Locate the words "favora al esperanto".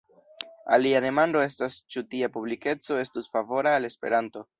3.37-4.43